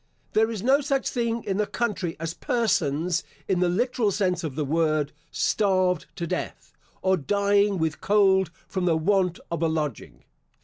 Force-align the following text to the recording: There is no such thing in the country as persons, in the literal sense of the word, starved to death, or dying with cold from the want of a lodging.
There 0.33 0.49
is 0.49 0.63
no 0.63 0.81
such 0.81 1.07
thing 1.07 1.43
in 1.43 1.57
the 1.57 1.67
country 1.67 2.17
as 2.19 2.33
persons, 2.33 3.23
in 3.47 3.59
the 3.59 3.69
literal 3.69 4.09
sense 4.09 4.43
of 4.43 4.55
the 4.55 4.65
word, 4.65 5.11
starved 5.29 6.07
to 6.15 6.25
death, 6.25 6.73
or 7.03 7.17
dying 7.17 7.77
with 7.77 8.01
cold 8.01 8.49
from 8.67 8.85
the 8.85 8.97
want 8.97 9.39
of 9.51 9.61
a 9.61 9.67
lodging. 9.67 10.23